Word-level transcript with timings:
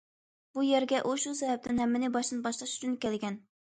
بۇ 0.57 0.63
يەرگە 0.67 1.03
ئۇ 1.03 1.13
شۇ 1.25 1.35
سەۋەبتىن، 1.43 1.85
ھەممىنى 1.85 2.13
باشتىن 2.19 2.45
باشلاش 2.51 2.77
ئۈچۈن 2.79 3.03
كەلگەن. 3.07 3.43